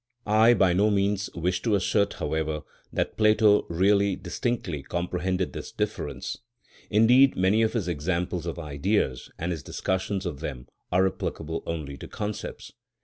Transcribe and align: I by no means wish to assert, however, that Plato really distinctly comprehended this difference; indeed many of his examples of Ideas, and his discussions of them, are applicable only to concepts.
I 0.25 0.55
by 0.55 0.73
no 0.73 0.89
means 0.89 1.29
wish 1.35 1.61
to 1.61 1.75
assert, 1.75 2.13
however, 2.13 2.63
that 2.91 3.17
Plato 3.17 3.67
really 3.69 4.15
distinctly 4.15 4.81
comprehended 4.81 5.53
this 5.53 5.71
difference; 5.71 6.39
indeed 6.89 7.35
many 7.35 7.61
of 7.61 7.73
his 7.73 7.87
examples 7.87 8.47
of 8.47 8.57
Ideas, 8.57 9.29
and 9.37 9.51
his 9.51 9.61
discussions 9.61 10.25
of 10.25 10.39
them, 10.39 10.67
are 10.91 11.05
applicable 11.05 11.61
only 11.67 11.97
to 11.97 12.07
concepts. 12.07 12.71